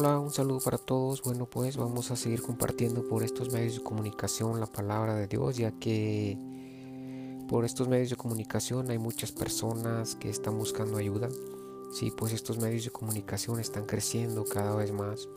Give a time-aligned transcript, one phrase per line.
[0.00, 1.22] Hola, un saludo para todos.
[1.22, 5.56] Bueno, pues vamos a seguir compartiendo por estos medios de comunicación la palabra de Dios,
[5.56, 6.38] ya que
[7.48, 11.28] por estos medios de comunicación hay muchas personas que están buscando ayuda.
[11.90, 15.28] Sí, pues estos medios de comunicación están creciendo cada vez más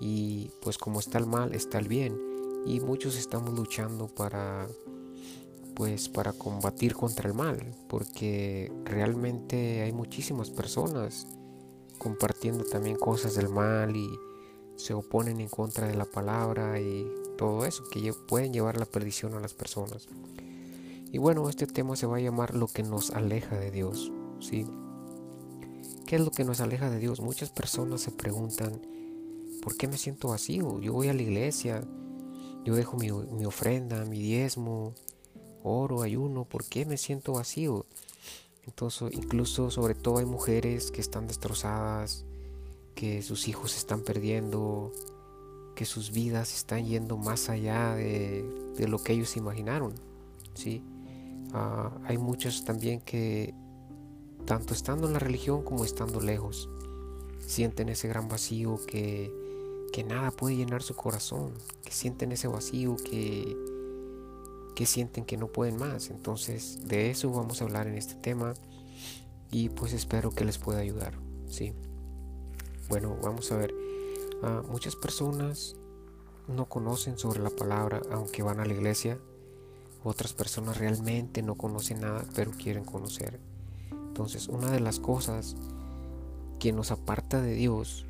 [0.00, 2.16] y pues como está el mal, está el bien
[2.64, 4.68] y muchos estamos luchando para
[5.74, 11.26] pues para combatir contra el mal, porque realmente hay muchísimas personas
[11.96, 14.08] compartiendo también cosas del mal y
[14.76, 19.34] se oponen en contra de la palabra y todo eso que pueden llevar la perdición
[19.34, 20.08] a las personas.
[21.12, 24.66] Y bueno, este tema se va a llamar lo que nos aleja de Dios, ¿sí?
[26.06, 27.20] ¿Qué es lo que nos aleja de Dios?
[27.20, 28.80] Muchas personas se preguntan,
[29.62, 30.80] ¿por qué me siento vacío?
[30.80, 31.82] Yo voy a la iglesia,
[32.64, 34.94] yo dejo mi, mi ofrenda, mi diezmo,
[35.62, 37.86] oro, ayuno, ¿por qué me siento vacío?
[38.66, 42.24] Entonces, incluso sobre todo hay mujeres que están destrozadas,
[42.94, 44.92] que sus hijos se están perdiendo,
[45.74, 48.44] que sus vidas están yendo más allá de,
[48.88, 49.94] lo que ellos imaginaron.
[50.54, 50.82] ¿sí?
[51.52, 53.54] Ah, hay muchos también que,
[54.46, 56.68] tanto estando en la religión como estando lejos,
[57.46, 59.32] sienten ese gran vacío que,
[59.92, 61.52] que nada puede llenar su corazón,
[61.84, 63.56] que sienten ese vacío que
[64.76, 66.10] que sienten que no pueden más.
[66.10, 68.54] Entonces de eso vamos a hablar en este tema
[69.50, 71.14] y pues espero que les pueda ayudar.
[71.48, 71.72] ¿sí?
[72.88, 73.74] Bueno, vamos a ver.
[74.42, 75.76] Ah, muchas personas
[76.46, 79.18] no conocen sobre la palabra aunque van a la iglesia.
[80.04, 83.40] Otras personas realmente no conocen nada pero quieren conocer.
[83.90, 85.56] Entonces una de las cosas
[86.58, 88.04] que nos aparta de Dios,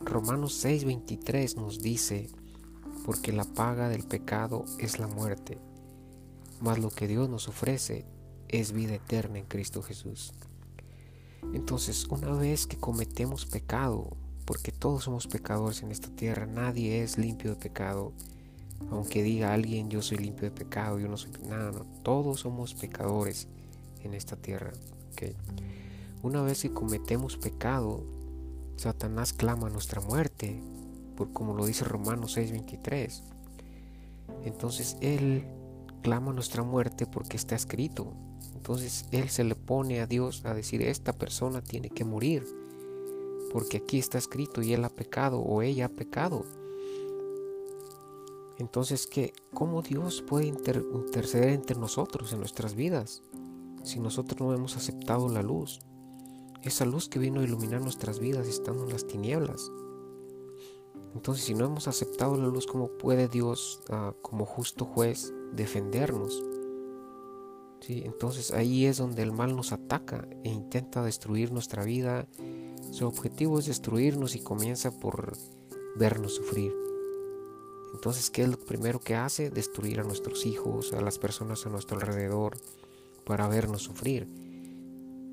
[0.00, 2.30] Romanos 6:23 nos dice,
[3.04, 5.58] porque la paga del pecado es la muerte
[6.60, 8.06] mas lo que Dios nos ofrece
[8.48, 10.32] es vida eterna en Cristo Jesús.
[11.52, 17.18] Entonces, una vez que cometemos pecado, porque todos somos pecadores en esta tierra, nadie es
[17.18, 18.12] limpio de pecado,
[18.90, 23.48] aunque diga alguien yo soy limpio de pecado, yo no soy nada, todos somos pecadores
[24.02, 24.72] en esta tierra.
[26.22, 28.04] Una vez que cometemos pecado,
[28.76, 30.62] Satanás clama nuestra muerte,
[31.16, 33.22] por como lo dice Romanos 6:23.
[34.44, 35.44] Entonces él
[36.00, 38.14] clama nuestra muerte porque está escrito.
[38.54, 42.44] Entonces Él se le pone a Dios a decir, esta persona tiene que morir,
[43.52, 46.44] porque aquí está escrito y Él ha pecado o ella ha pecado.
[48.58, 49.32] Entonces, ¿qué?
[49.54, 53.22] ¿cómo Dios puede interceder entre nosotros en nuestras vidas
[53.84, 55.78] si nosotros no hemos aceptado la luz?
[56.62, 59.70] Esa luz que vino a iluminar nuestras vidas estando en las tinieblas.
[61.14, 66.42] Entonces, si no hemos aceptado la luz, ¿cómo puede Dios, ah, como justo juez, defendernos.
[67.80, 68.02] ¿Sí?
[68.04, 72.26] Entonces ahí es donde el mal nos ataca e intenta destruir nuestra vida.
[72.90, 75.36] Su objetivo es destruirnos y comienza por
[75.96, 76.74] vernos sufrir.
[77.94, 79.50] Entonces, ¿qué es lo primero que hace?
[79.50, 82.58] Destruir a nuestros hijos, a las personas a nuestro alrededor,
[83.24, 84.28] para vernos sufrir.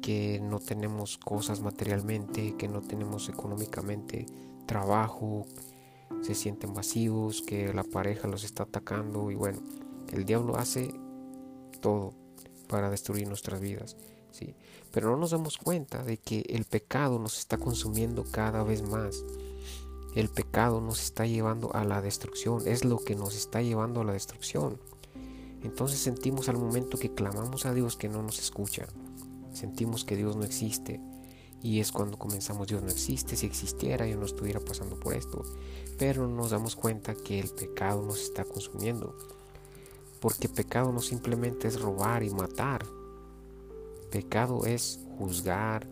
[0.02, 4.26] Que no tenemos cosas materialmente, que no tenemos económicamente
[4.66, 5.46] trabajo,
[6.22, 9.62] se sienten vacíos, que la pareja los está atacando y bueno,
[10.12, 10.94] el diablo hace
[11.82, 12.14] todo
[12.68, 13.98] para destruir nuestras vidas.
[14.32, 14.56] ¿sí?
[14.92, 19.24] Pero no nos damos cuenta de que el pecado nos está consumiendo cada vez más.
[20.16, 22.64] El pecado nos está llevando a la destrucción.
[22.66, 24.80] Es lo que nos está llevando a la destrucción.
[25.62, 28.88] Entonces sentimos al momento que clamamos a Dios que no nos escucha.
[29.54, 31.02] Sentimos que Dios no existe.
[31.62, 35.44] Y es cuando comenzamos, Dios no existe, si existiera yo no estuviera pasando por esto.
[35.98, 39.18] Pero nos damos cuenta que el pecado nos está consumiendo.
[40.26, 42.84] Porque pecado no simplemente es robar y matar.
[44.10, 45.88] Pecado es juzgar.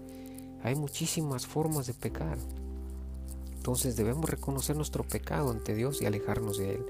[0.63, 2.39] Hay muchísimas formas de pecar.
[3.55, 6.85] Entonces debemos reconocer nuestro pecado ante Dios y alejarnos de él.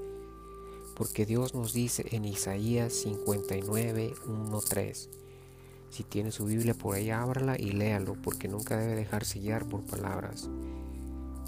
[0.96, 5.10] Porque Dios nos dice en Isaías 59, 1, 3.
[5.90, 9.84] Si tiene su Biblia por ahí, ábrala y léalo, porque nunca debe dejarse guiar por
[9.84, 10.48] palabras.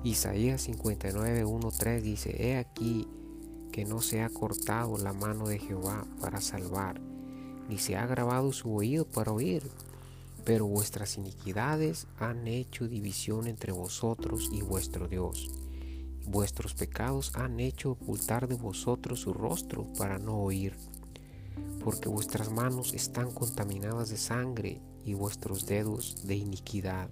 [0.05, 3.09] Isaías 59, 1, 3 dice, He aquí,
[3.77, 6.99] que no se ha cortado la mano de Jehová para salvar,
[7.69, 9.63] ni se ha grabado su oído para oír.
[10.47, 15.51] Pero vuestras iniquidades han hecho división entre vosotros y vuestro Dios.
[16.25, 20.75] Vuestros pecados han hecho ocultar de vosotros su rostro para no oír.
[21.85, 27.11] Porque vuestras manos están contaminadas de sangre y vuestros dedos de iniquidad.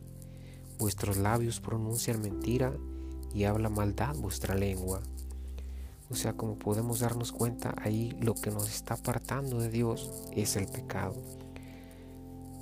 [0.78, 2.74] Vuestros labios pronuncian mentira
[3.34, 5.02] y habla maldad vuestra lengua.
[6.10, 10.56] O sea, como podemos darnos cuenta, ahí lo que nos está apartando de Dios es
[10.56, 11.14] el pecado.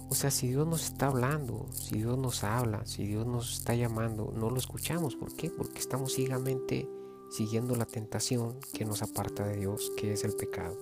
[0.09, 3.75] O sea, si Dios nos está hablando, si Dios nos habla, si Dios nos está
[3.75, 5.17] llamando, no lo escuchamos.
[5.17, 5.51] ¿Por qué?
[5.51, 6.89] Porque estamos ciegamente
[7.31, 10.77] siguiendo la tentación que nos aparta de Dios, que es el pecado,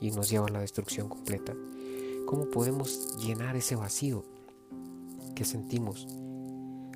[0.00, 1.54] y nos lleva a la destrucción completa.
[2.26, 4.24] ¿Cómo podemos llenar ese vacío
[5.36, 6.06] que sentimos?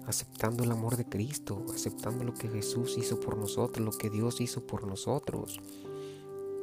[0.07, 4.41] Aceptando el amor de Cristo, aceptando lo que Jesús hizo por nosotros, lo que Dios
[4.41, 5.61] hizo por nosotros.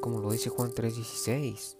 [0.01, 1.77] Como lo dice Juan 3:16.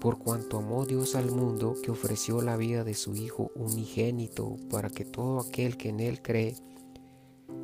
[0.00, 4.90] Por cuanto amó Dios al mundo, que ofreció la vida de su Hijo unigénito, para
[4.90, 6.54] que todo aquel que en Él cree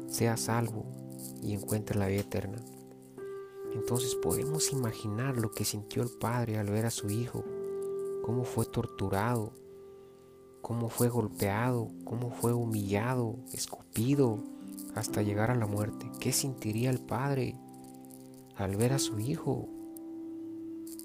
[0.08, 0.87] sea salvo
[1.43, 2.58] y encuentre la vida eterna.
[3.75, 7.44] Entonces podemos imaginar lo que sintió el Padre al ver a su Hijo,
[8.25, 9.53] cómo fue torturado,
[10.67, 14.43] cómo fue golpeado, cómo fue humillado, escupido,
[14.97, 16.11] hasta llegar a la muerte.
[16.19, 17.55] ¿Qué sentiría el Padre
[18.57, 19.69] al ver a su Hijo?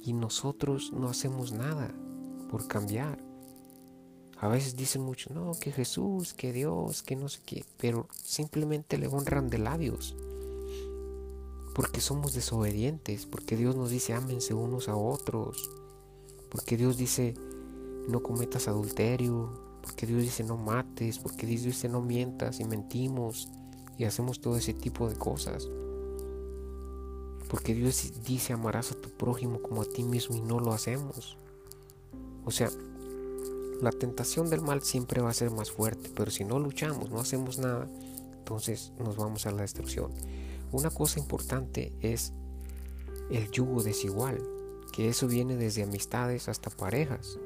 [0.02, 1.94] Y nosotros no hacemos nada
[2.50, 3.20] por cambiar.
[4.40, 8.98] A veces dicen mucho, no, que Jesús, que Dios, que no sé qué, pero simplemente
[8.98, 10.16] le honran de labios.
[11.76, 15.70] Porque somos desobedientes, porque Dios nos dice ámense unos a otros,
[16.50, 17.36] porque Dios dice
[18.08, 19.52] no cometas adulterio,
[19.82, 23.50] porque Dios dice no mates, porque Dios dice no mientas y mentimos
[23.98, 25.68] y hacemos todo ese tipo de cosas.
[27.50, 31.38] Porque Dios dice amarás a tu prójimo como a ti mismo y no lo hacemos.
[32.46, 32.70] O sea,
[33.82, 37.20] la tentación del mal siempre va a ser más fuerte, pero si no luchamos, no
[37.20, 37.90] hacemos nada,
[38.38, 40.12] entonces nos vamos a la destrucción.
[40.72, 42.32] Una cosa importante es
[43.30, 44.42] el yugo desigual,
[44.94, 47.40] que eso viene desde amistades hasta parejas.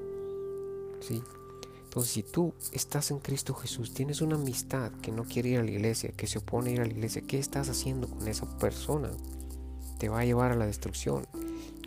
[1.14, 5.64] Entonces, si tú estás en Cristo Jesús, tienes una amistad que no quiere ir a
[5.64, 8.46] la iglesia, que se opone a ir a la iglesia, ¿qué estás haciendo con esa
[8.58, 9.12] persona?
[9.98, 11.26] Te va a llevar a la destrucción.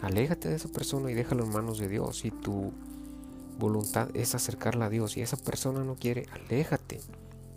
[0.00, 2.18] Aléjate de esa persona y déjalo en manos de Dios.
[2.18, 2.72] Si tu
[3.58, 7.00] voluntad es acercarla a Dios y esa persona no quiere, aléjate,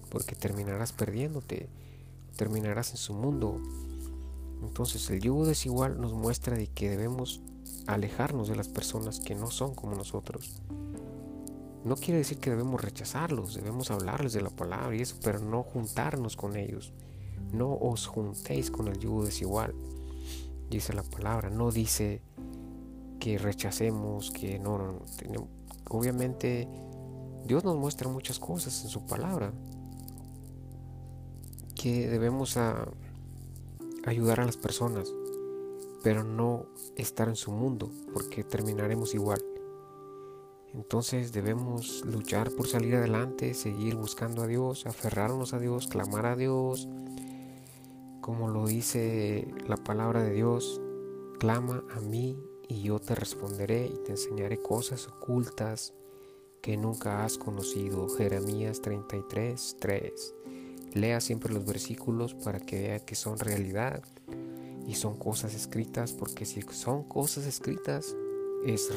[0.10, 1.69] porque terminarás perdiéndote,
[2.36, 3.62] terminarás en su mundo.
[4.62, 7.42] Entonces el yugo desigual nos muestra de que debemos
[7.88, 10.62] alejarnos de las personas que no son como nosotros.
[11.83, 15.63] No quiere decir que debemos rechazarlos, debemos hablarles de la palabra y eso, pero no
[15.63, 16.94] juntarnos con ellos.
[17.51, 19.74] No os juntéis con el yugo desigual.
[20.69, 22.22] Dice la palabra, no dice
[23.19, 24.94] que rechacemos, que no, no,
[25.30, 25.48] no
[25.89, 26.68] obviamente
[27.45, 29.51] Dios nos muestra muchas cosas en su palabra
[31.75, 32.57] que debemos
[34.06, 35.12] ayudar a las personas,
[36.04, 39.42] pero no estar en su mundo, porque terminaremos igual.
[40.74, 46.36] Entonces debemos luchar por salir adelante, seguir buscando a Dios, aferrarnos a Dios, clamar a
[46.36, 46.88] Dios,
[48.22, 50.80] como lo dice la palabra de Dios,
[51.40, 52.38] clama a mí
[52.68, 55.94] y yo te responderé y te enseñaré cosas ocultas
[56.62, 58.08] que nunca has conocido.
[58.10, 60.36] Jeremías 33, 3.
[60.94, 64.04] Lea siempre los versículos para que vea que son realidad
[64.88, 68.16] y son cosas escritas, porque si son cosas escritas,
[68.66, 68.96] es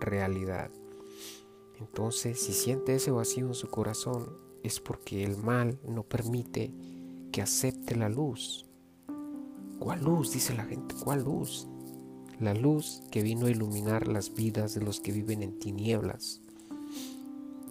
[0.00, 0.70] realidad.
[1.84, 6.72] Entonces, si siente ese vacío en su corazón, es porque el mal no permite
[7.30, 8.66] que acepte la luz.
[9.78, 10.32] ¿Cuál luz?
[10.32, 10.94] Dice la gente.
[10.94, 11.68] ¿Cuál luz?
[12.40, 16.40] La luz que vino a iluminar las vidas de los que viven en tinieblas.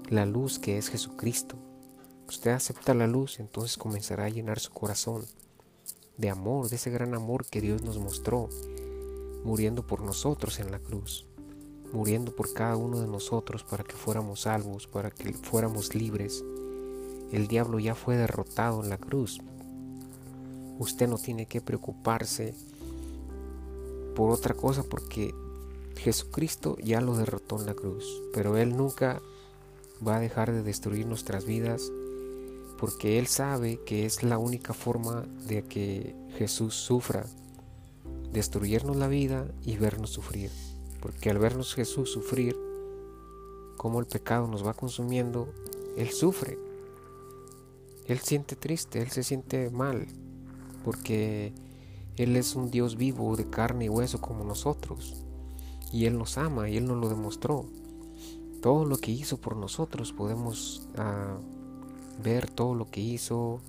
[0.10, 1.58] La luz que es Jesucristo.
[2.28, 5.26] Usted acepta la luz, entonces comenzará a llenar su corazón
[6.18, 8.48] de amor, de ese gran amor que Dios nos mostró,
[9.44, 11.26] muriendo por nosotros en la cruz
[11.94, 16.44] muriendo por cada uno de nosotros para que fuéramos salvos, para que fuéramos libres.
[17.32, 19.40] El diablo ya fue derrotado en la cruz.
[20.80, 22.56] Usted no tiene que preocuparse
[24.16, 25.34] por otra cosa porque
[25.96, 29.22] Jesucristo ya lo derrotó en la cruz, pero Él nunca
[30.06, 31.92] va a dejar de destruir nuestras vidas
[32.80, 37.28] porque Él sabe que es la única forma de que Jesús sufra,
[38.32, 40.50] destruirnos la vida y vernos sufrir
[41.04, 42.58] porque al vernos Jesús sufrir,
[43.76, 45.50] como el pecado nos va consumiendo,
[45.98, 46.58] Él sufre.
[48.08, 50.08] Él siente triste, Él se siente mal,
[50.86, 51.52] porque
[52.16, 55.26] Él es un Dios vivo de carne y hueso como nosotros.
[55.92, 57.66] Y Él nos ama y Él nos lo demostró.
[58.62, 61.36] Todo lo que hizo por nosotros podemos ah,
[62.24, 63.60] ver todo lo que hizo,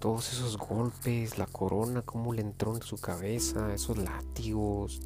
[0.00, 5.00] todos esos golpes, la corona, cómo le entró en su cabeza, esos látigos,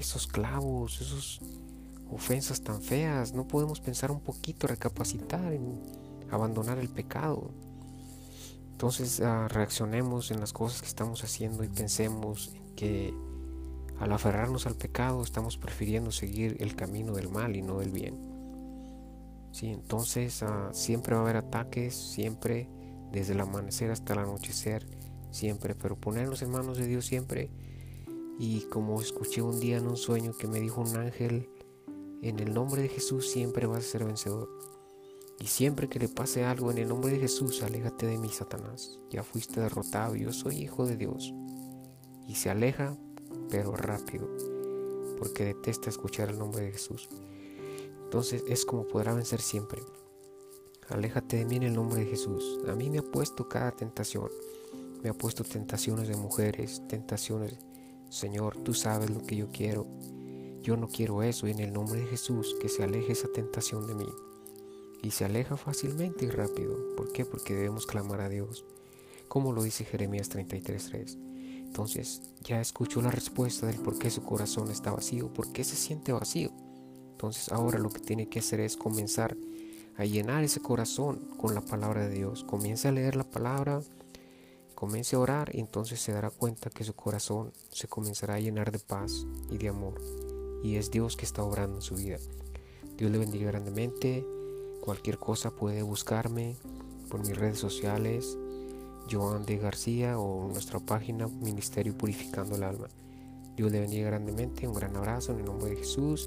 [0.00, 1.40] esos clavos, esas
[2.10, 3.32] ofensas tan feas.
[3.32, 5.80] No podemos pensar un poquito, recapacitar en
[6.30, 7.50] abandonar el pecado.
[8.72, 13.14] Entonces ah, reaccionemos en las cosas que estamos haciendo y pensemos que
[13.98, 18.18] al aferrarnos al pecado estamos prefiriendo seguir el camino del mal y no del bien.
[19.52, 22.68] Sí, entonces ah, siempre va a haber ataques, siempre,
[23.12, 24.86] desde el amanecer hasta el anochecer,
[25.30, 27.50] siempre, pero ponerlos en manos de Dios siempre.
[28.42, 31.50] Y como escuché un día en un sueño que me dijo un ángel,
[32.22, 34.48] en el nombre de Jesús siempre vas a ser vencedor.
[35.38, 38.98] Y siempre que le pase algo en el nombre de Jesús, aléjate de mí, Satanás.
[39.10, 41.34] Ya fuiste derrotado, yo soy hijo de Dios.
[42.26, 42.96] Y se aleja,
[43.50, 44.26] pero rápido,
[45.18, 47.10] porque detesta escuchar el nombre de Jesús.
[48.04, 49.82] Entonces es como podrá vencer siempre.
[50.88, 52.58] Aléjate de mí en el nombre de Jesús.
[52.66, 54.30] A mí me ha puesto cada tentación.
[55.02, 57.58] Me ha puesto tentaciones de mujeres, tentaciones.
[58.10, 59.86] Señor, tú sabes lo que yo quiero.
[60.60, 63.86] Yo no quiero eso y en el nombre de Jesús que se aleje esa tentación
[63.86, 64.08] de mí.
[65.02, 66.76] Y se aleja fácilmente y rápido.
[66.96, 67.24] ¿Por qué?
[67.24, 68.66] Porque debemos clamar a Dios.
[69.28, 71.16] Como lo dice Jeremías 33.3.
[71.70, 75.76] Entonces ya escuchó la respuesta del por qué su corazón está vacío, por qué se
[75.76, 76.50] siente vacío.
[77.12, 79.36] Entonces ahora lo que tiene que hacer es comenzar
[79.96, 82.42] a llenar ese corazón con la palabra de Dios.
[82.42, 83.82] Comience a leer la palabra,
[84.80, 88.78] comience a orar entonces se dará cuenta que su corazón se comenzará a llenar de
[88.78, 90.00] paz y de amor
[90.62, 92.16] y es Dios que está obrando en su vida.
[92.96, 94.26] Dios le bendiga grandemente.
[94.80, 96.56] Cualquier cosa puede buscarme
[97.10, 98.38] por mis redes sociales,
[99.10, 102.88] Joan de García o nuestra página Ministerio Purificando el Alma.
[103.56, 106.26] Dios le bendiga grandemente, un gran abrazo en el nombre de Jesús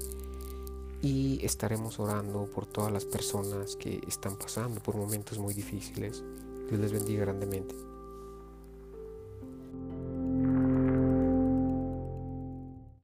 [1.02, 6.22] y estaremos orando por todas las personas que están pasando por momentos muy difíciles.
[6.68, 7.74] Dios les bendiga grandemente.